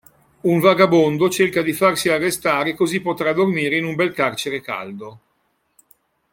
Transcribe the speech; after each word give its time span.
Un 0.41 0.59
vagabondo 0.59 1.29
cerca 1.29 1.61
di 1.61 1.73
farsi 1.73 2.09
arrestare 2.09 2.73
così 2.73 3.01
potrà 3.01 3.33
dormire 3.33 3.77
in 3.77 3.85
un 3.85 3.93
bel 3.93 4.11
carcere 4.15 4.59
caldo. 4.59 5.19